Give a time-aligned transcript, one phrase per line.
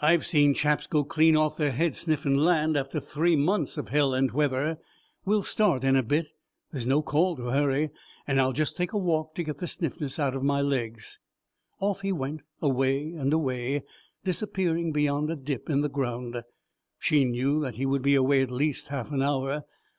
[0.00, 4.14] I've seen chaps go clean off their heads sniffin' land after three months of hell
[4.14, 4.78] and weather.
[5.26, 6.28] We'll start in a bit,
[6.72, 7.90] there's no call to hurry,
[8.26, 11.18] and I'll just take a walk to get the stiffness out of my legs."
[11.80, 13.82] Off he went, away and away,
[14.24, 16.42] disappearing beyond a dip in the ground.
[16.98, 19.64] She knew that he would be away at least half an hour.